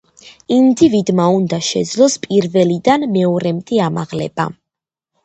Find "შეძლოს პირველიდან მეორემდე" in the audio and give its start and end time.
1.67-3.83